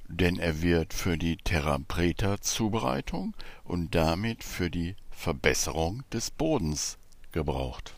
Denn 0.07 0.37
er 0.37 0.61
wird 0.61 0.93
für 0.93 1.17
die 1.17 1.37
Terra 1.37 1.79
Preta 1.87 2.41
Zubereitung 2.41 3.33
und 3.63 3.95
damit 3.95 4.43
für 4.43 4.69
die 4.69 4.95
Verbesserung 5.11 6.03
des 6.11 6.29
Bodens 6.31 6.97
gebraucht. 7.31 7.95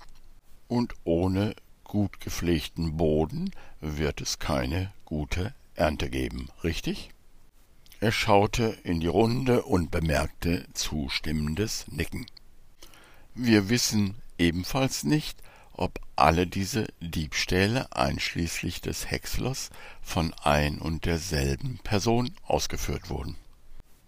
Und 0.67 0.93
ohne 1.03 1.55
gut 1.95 2.19
gepflegten 2.19 2.97
Boden 2.97 3.51
wird 3.79 4.19
es 4.19 4.38
keine 4.38 4.91
gute 5.05 5.53
Ernte 5.75 6.10
geben, 6.10 6.49
richtig? 6.62 7.10
Er 8.01 8.12
schaute 8.12 8.77
in 8.84 8.99
die 8.99 9.08
Runde 9.08 9.63
und 9.63 9.91
bemerkte 9.91 10.67
zustimmendes 10.73 11.88
Nicken. 11.88 12.25
Wir 13.34 13.69
wissen 13.69 14.15
ebenfalls 14.38 15.05
nicht, 15.05 15.41
ob 15.71 16.01
alle 16.17 16.47
diese 16.47 16.86
Diebstähle 16.99 17.89
einschließlich 17.93 18.81
des 18.81 19.10
Häckslers 19.10 19.69
von 20.01 20.34
ein 20.43 20.79
und 20.79 21.05
derselben 21.05 21.79
Person 21.81 22.29
ausgeführt 22.43 23.10
wurden. 23.10 23.38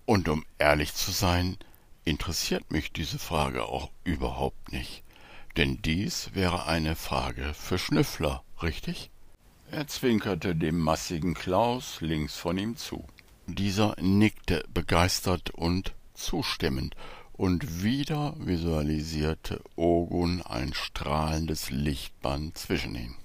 Und 0.06 0.28
um 0.28 0.43
ehrlich 0.58 0.93
zu 0.93 1.12
sein, 1.12 1.56
interessiert 2.04 2.69
mich 2.69 2.91
diese 2.91 3.17
Frage 3.17 3.63
auch 3.63 3.91
überhaupt 4.04 4.73
nicht, 4.73 5.06
denn 5.58 5.82
dies 5.82 6.30
wäre 6.34 6.67
eine 6.67 6.96
Frage 6.96 7.54
für 7.54 7.78
Schnüffler, 7.78 8.43
richtig? 8.62 9.10
Er 9.72 9.88
zwinkerte 9.88 10.56
dem 10.56 10.80
massigen 10.80 11.34
Klaus 11.34 12.00
links 12.00 12.38
von 12.38 12.58
ihm 12.58 12.78
zu. 12.78 13.06
Dieser 13.48 13.96
nickte 14.00 14.63
begeistert 14.74 15.50
und 15.50 15.93
zustimmend, 16.13 16.96
und 17.34 17.84
wieder 17.84 18.34
visualisierte 18.39 19.62
Ogun 19.76 20.41
ein 20.41 20.74
strahlendes 20.74 21.70
Lichtband 21.70 22.58
zwischen 22.58 22.96
ihnen. 22.96 23.15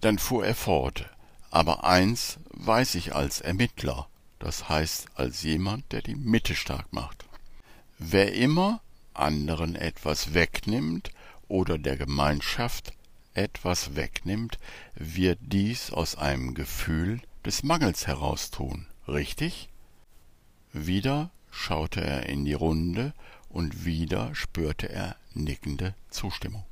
Dann 0.00 0.18
fuhr 0.18 0.46
er 0.46 0.54
fort, 0.54 1.10
aber 1.50 1.84
eins 1.84 2.38
weiß 2.52 2.94
ich 2.94 3.14
als 3.14 3.40
Ermittler, 3.40 4.08
das 4.38 4.68
heißt 4.68 5.08
als 5.14 5.42
jemand, 5.42 5.92
der 5.92 6.00
die 6.00 6.14
Mitte 6.14 6.54
stark 6.54 6.92
macht. 6.92 7.26
Wer 7.98 8.32
immer 8.34 8.80
anderen 9.14 9.76
etwas 9.76 10.32
wegnimmt 10.32 11.10
oder 11.48 11.78
der 11.78 11.96
Gemeinschaft 11.96 12.92
etwas 13.34 13.96
wegnimmt, 13.96 14.58
wird 14.94 15.38
dies 15.42 15.90
aus 15.90 16.16
einem 16.16 16.54
Gefühl 16.54 17.20
des 17.44 17.62
Mangels 17.62 18.06
heraus 18.06 18.50
tun, 18.50 18.86
richtig? 19.08 19.68
Wieder 20.72 21.30
schaute 21.50 22.00
er 22.00 22.28
in 22.28 22.44
die 22.44 22.54
Runde 22.54 23.12
und 23.48 23.84
wieder 23.84 24.34
spürte 24.34 24.88
er 24.88 25.16
nickende 25.34 25.94
Zustimmung. 26.10 26.64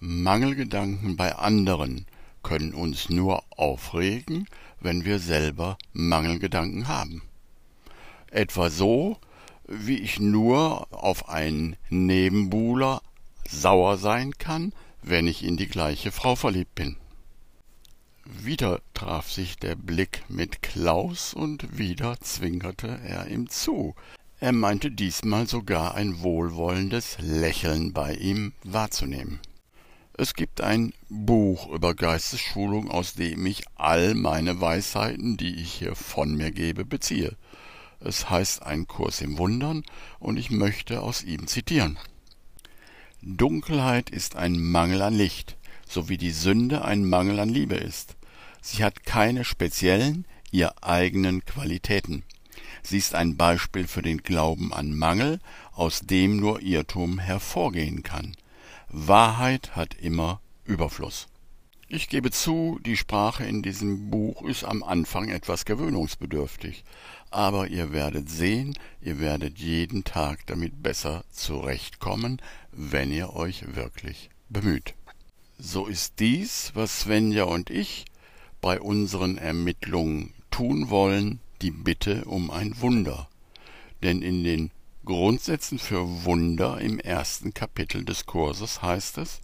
Mangelgedanken 0.00 1.16
bei 1.16 1.36
anderen 1.36 2.06
können 2.42 2.72
uns 2.72 3.10
nur 3.10 3.44
aufregen, 3.50 4.46
wenn 4.80 5.04
wir 5.04 5.18
selber 5.18 5.76
Mangelgedanken 5.92 6.88
haben. 6.88 7.22
Etwa 8.30 8.70
so, 8.70 9.18
wie 9.68 9.98
ich 9.98 10.18
nur 10.18 10.88
auf 10.92 11.28
einen 11.28 11.76
Nebenbuhler 11.90 13.02
sauer 13.50 13.98
sein 13.98 14.32
kann, 14.38 14.72
wenn 15.02 15.26
ich 15.26 15.44
in 15.44 15.56
die 15.56 15.68
gleiche 15.68 16.12
Frau 16.12 16.36
verliebt 16.36 16.74
bin. 16.74 16.96
Wieder 18.24 18.80
traf 18.94 19.30
sich 19.30 19.56
der 19.56 19.74
Blick 19.74 20.22
mit 20.28 20.62
Klaus 20.62 21.34
und 21.34 21.78
wieder 21.78 22.20
zwinkerte 22.20 23.00
er 23.04 23.26
ihm 23.28 23.48
zu. 23.48 23.94
Er 24.38 24.52
meinte 24.52 24.90
diesmal 24.90 25.46
sogar 25.46 25.94
ein 25.94 26.22
wohlwollendes 26.22 27.16
Lächeln 27.20 27.92
bei 27.92 28.14
ihm 28.14 28.52
wahrzunehmen. 28.62 29.40
Es 30.14 30.34
gibt 30.34 30.60
ein 30.60 30.92
Buch 31.08 31.68
über 31.70 31.94
Geistesschulung, 31.94 32.90
aus 32.90 33.14
dem 33.14 33.46
ich 33.46 33.64
all 33.76 34.14
meine 34.14 34.60
Weisheiten, 34.60 35.36
die 35.36 35.56
ich 35.56 35.72
hier 35.72 35.94
von 35.94 36.34
mir 36.34 36.50
gebe, 36.52 36.84
beziehe. 36.84 37.36
Es 38.00 38.30
heißt 38.30 38.62
Ein 38.62 38.86
Kurs 38.86 39.20
im 39.22 39.38
Wundern, 39.38 39.82
und 40.18 40.36
ich 40.36 40.50
möchte 40.50 41.02
aus 41.02 41.22
ihm 41.22 41.46
zitieren. 41.46 41.98
Dunkelheit 43.22 44.08
ist 44.08 44.36
ein 44.36 44.58
Mangel 44.58 45.02
an 45.02 45.12
Licht, 45.14 45.58
so 45.86 46.08
wie 46.08 46.16
die 46.16 46.30
Sünde 46.30 46.84
ein 46.84 47.04
Mangel 47.04 47.38
an 47.38 47.50
Liebe 47.50 47.74
ist. 47.74 48.16
Sie 48.62 48.82
hat 48.82 49.04
keine 49.04 49.44
speziellen, 49.44 50.26
ihr 50.50 50.82
eigenen 50.82 51.44
Qualitäten. 51.44 52.24
Sie 52.82 52.96
ist 52.96 53.14
ein 53.14 53.36
Beispiel 53.36 53.86
für 53.86 54.00
den 54.00 54.22
Glauben 54.22 54.72
an 54.72 54.94
Mangel, 54.94 55.38
aus 55.72 56.00
dem 56.00 56.38
nur 56.38 56.62
Irrtum 56.62 57.18
hervorgehen 57.18 58.02
kann. 58.02 58.36
Wahrheit 58.88 59.76
hat 59.76 59.94
immer 59.94 60.40
Überfluss. 60.64 61.26
Ich 61.92 62.08
gebe 62.08 62.30
zu, 62.30 62.78
die 62.86 62.96
Sprache 62.96 63.42
in 63.42 63.62
diesem 63.62 64.10
Buch 64.10 64.42
ist 64.42 64.62
am 64.62 64.84
Anfang 64.84 65.28
etwas 65.28 65.64
gewöhnungsbedürftig, 65.64 66.84
aber 67.32 67.66
ihr 67.66 67.92
werdet 67.92 68.30
sehen, 68.30 68.78
ihr 69.02 69.18
werdet 69.18 69.58
jeden 69.58 70.04
Tag 70.04 70.46
damit 70.46 70.84
besser 70.84 71.24
zurechtkommen, 71.32 72.40
wenn 72.70 73.10
ihr 73.10 73.34
euch 73.34 73.74
wirklich 73.74 74.30
bemüht. 74.48 74.94
So 75.58 75.86
ist 75.86 76.20
dies, 76.20 76.70
was 76.74 77.00
Svenja 77.00 77.42
und 77.42 77.70
ich 77.70 78.04
bei 78.60 78.80
unseren 78.80 79.36
Ermittlungen 79.36 80.32
tun 80.52 80.90
wollen, 80.90 81.40
die 81.60 81.72
Bitte 81.72 82.24
um 82.24 82.52
ein 82.52 82.80
Wunder. 82.80 83.28
Denn 84.04 84.22
in 84.22 84.44
den 84.44 84.70
Grundsätzen 85.04 85.80
für 85.80 86.24
Wunder 86.24 86.80
im 86.80 87.00
ersten 87.00 87.52
Kapitel 87.52 88.04
des 88.04 88.26
Kurses 88.26 88.80
heißt 88.80 89.18
es, 89.18 89.40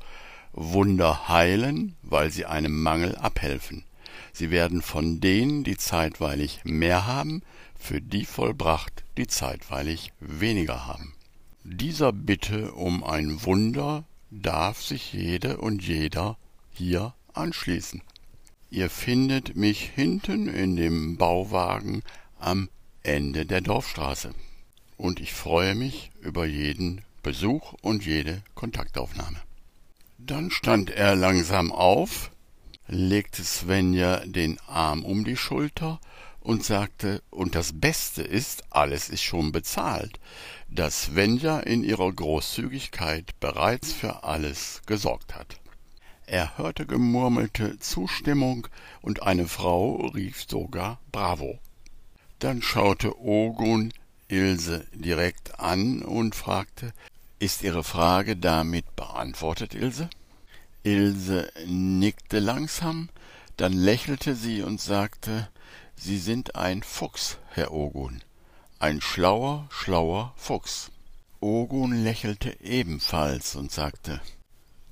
Wunder 0.57 1.29
heilen, 1.29 1.95
weil 2.03 2.31
sie 2.31 2.47
einem 2.47 2.83
Mangel 2.83 3.15
abhelfen. 3.17 3.85
Sie 4.33 4.51
werden 4.51 4.83
von 4.83 5.21
denen, 5.21 5.65
die 5.65 5.77
zeitweilig 5.77 6.61
mehr 6.65 7.07
haben, 7.07 7.43
für 7.79 8.01
die 8.01 8.25
vollbracht, 8.25 9.05
die 9.17 9.27
zeitweilig 9.27 10.13
weniger 10.19 10.87
haben. 10.87 11.15
Dieser 11.63 12.13
Bitte 12.13 12.73
um 12.73 13.05
ein 13.05 13.45
Wunder 13.45 14.05
darf 14.31 14.83
sich 14.83 15.13
jede 15.13 15.59
und 15.59 15.83
jeder 15.83 16.37
hier 16.73 17.15
anschließen. 17.33 18.03
Ihr 18.71 18.91
findet 18.91 19.57
mich 19.57 19.91
hinten 19.95 20.49
in 20.49 20.77
dem 20.77 21.17
Bauwagen 21.17 22.03
am 22.39 22.69
Ende 23.03 23.47
der 23.47 23.61
Dorfstraße 23.61 24.35
und 24.97 25.21
ich 25.21 25.33
freue 25.33 25.75
mich 25.75 26.11
über 26.21 26.47
jeden 26.47 27.03
Besuch 27.23 27.75
und 27.83 28.05
jede 28.05 28.43
Kontaktaufnahme. 28.55 29.46
Dann 30.19 30.51
stand 30.51 30.91
er 30.91 31.15
langsam 31.15 31.71
auf, 31.71 32.31
legte 32.89 33.45
Svenja 33.45 34.25
den 34.25 34.59
Arm 34.67 35.05
um 35.05 35.25
die 35.25 35.37
Schulter 35.37 36.01
und 36.41 36.65
sagte, 36.65 37.23
und 37.31 37.55
das 37.55 37.79
Beste 37.79 38.23
ist, 38.23 38.65
alles 38.71 39.09
ist 39.09 39.23
schon 39.23 39.53
bezahlt, 39.53 40.19
dass 40.71 41.03
Svenja 41.03 41.61
in 41.61 41.85
ihrer 41.85 42.11
Großzügigkeit 42.11 43.39
bereits 43.41 43.93
für 43.93 44.25
alles 44.25 44.81
gesorgt 44.87 45.35
hat. 45.35 45.61
Er 46.27 46.57
hörte 46.57 46.87
gemurmelte 46.87 47.79
Zustimmung 47.79 48.69
und 49.03 49.23
eine 49.23 49.47
Frau 49.47 50.07
rief 50.07 50.47
sogar 50.49 50.99
Bravo. 51.13 51.59
Dann 52.39 52.63
schaute 52.63 53.21
Ogun 53.21 53.93
Ilse 54.29 54.87
direkt 54.93 55.61
an 55.61 56.03
und 56.03 56.35
fragte, 56.35 56.93
ist 57.39 57.63
Ihre 57.63 57.85
Frage 57.85 58.37
damit 58.37 58.97
beantwortet, 58.97 59.75
Ilse? 59.75 60.09
Ilse 60.83 61.51
nickte 61.67 62.39
langsam, 62.39 63.09
dann 63.57 63.73
lächelte 63.73 64.35
sie 64.35 64.63
und 64.63 64.81
sagte, 64.81 65.49
Sie 65.97 66.19
sind 66.19 66.55
ein 66.57 66.83
Fuchs, 66.83 67.39
Herr 67.51 67.73
Ogun, 67.73 68.23
ein 68.79 69.01
schlauer, 69.01 69.67
schlauer 69.71 70.35
Fuchs. 70.37 70.91
Ogun 71.41 71.93
lächelte 72.05 72.61
ebenfalls 72.61 73.57
und 73.57 73.73
sagte, 73.73 74.21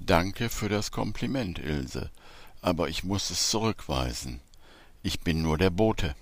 Danke 0.01 0.49
für 0.49 0.69
das 0.69 0.91
Kompliment, 0.91 1.59
Ilse, 1.59 2.11
aber 2.63 2.89
ich 2.89 3.05
muss 3.05 3.31
es 3.31 3.51
zurückweisen. 3.51 4.41
Ich 5.03 5.21
bin 5.21 5.43
nur 5.43 5.59
der 5.59 5.71
Bote 5.71 6.15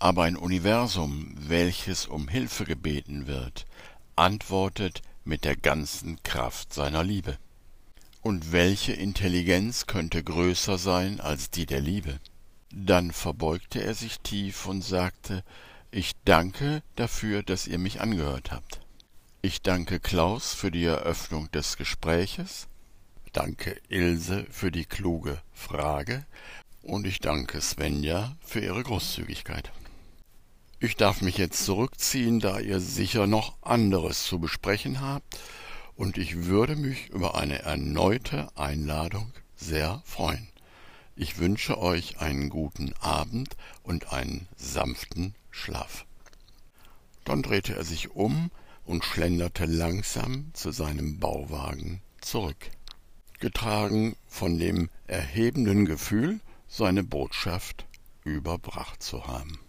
aber 0.00 0.24
ein 0.24 0.36
Universum, 0.36 1.30
welches 1.36 2.06
um 2.06 2.26
Hilfe 2.26 2.64
gebeten 2.64 3.26
wird, 3.26 3.66
antwortet 4.16 5.02
mit 5.24 5.44
der 5.44 5.56
ganzen 5.56 6.22
Kraft 6.22 6.72
seiner 6.74 7.04
Liebe. 7.04 7.38
Und 8.22 8.52
welche 8.52 8.92
Intelligenz 8.92 9.86
könnte 9.86 10.22
größer 10.22 10.78
sein 10.78 11.20
als 11.20 11.50
die 11.50 11.66
der 11.66 11.80
Liebe? 11.80 12.20
Dann 12.72 13.12
verbeugte 13.12 13.82
er 13.82 13.94
sich 13.94 14.20
tief 14.20 14.66
und 14.66 14.82
sagte 14.82 15.42
Ich 15.90 16.12
danke 16.24 16.82
dafür, 16.96 17.42
dass 17.42 17.66
ihr 17.66 17.78
mich 17.78 18.00
angehört 18.00 18.52
habt. 18.52 18.80
Ich 19.42 19.62
danke 19.62 20.00
Klaus 20.00 20.52
für 20.52 20.70
die 20.70 20.84
Eröffnung 20.84 21.50
des 21.50 21.78
Gespräches, 21.78 22.68
danke 23.32 23.80
Ilse 23.88 24.46
für 24.50 24.70
die 24.70 24.84
kluge 24.84 25.40
Frage 25.52 26.26
und 26.82 27.06
ich 27.06 27.20
danke 27.20 27.60
Svenja 27.62 28.36
für 28.42 28.60
ihre 28.60 28.82
Großzügigkeit. 28.82 29.72
Ich 30.82 30.96
darf 30.96 31.20
mich 31.20 31.36
jetzt 31.36 31.62
zurückziehen, 31.66 32.40
da 32.40 32.58
ihr 32.58 32.80
sicher 32.80 33.26
noch 33.26 33.54
anderes 33.60 34.24
zu 34.24 34.38
besprechen 34.38 35.02
habt, 35.02 35.38
und 35.94 36.16
ich 36.16 36.46
würde 36.46 36.74
mich 36.74 37.10
über 37.10 37.34
eine 37.34 37.58
erneute 37.58 38.48
Einladung 38.56 39.30
sehr 39.54 40.00
freuen. 40.06 40.48
Ich 41.16 41.36
wünsche 41.36 41.76
euch 41.76 42.20
einen 42.20 42.48
guten 42.48 42.94
Abend 42.98 43.58
und 43.82 44.10
einen 44.14 44.48
sanften 44.56 45.34
Schlaf. 45.50 46.06
Dann 47.24 47.42
drehte 47.42 47.76
er 47.76 47.84
sich 47.84 48.12
um 48.12 48.50
und 48.86 49.04
schlenderte 49.04 49.66
langsam 49.66 50.46
zu 50.54 50.70
seinem 50.70 51.18
Bauwagen 51.18 52.00
zurück, 52.22 52.70
getragen 53.38 54.16
von 54.26 54.58
dem 54.58 54.88
erhebenden 55.06 55.84
Gefühl, 55.84 56.40
seine 56.68 57.04
Botschaft 57.04 57.84
überbracht 58.24 59.02
zu 59.02 59.26
haben. 59.26 59.60